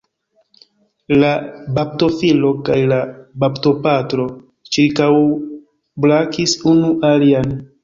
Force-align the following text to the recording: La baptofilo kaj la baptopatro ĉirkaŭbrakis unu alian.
La 1.23 1.29
baptofilo 1.77 2.49
kaj 2.71 2.79
la 2.93 2.99
baptopatro 3.45 4.27
ĉirkaŭbrakis 4.79 6.59
unu 6.75 6.93
alian. 7.15 7.57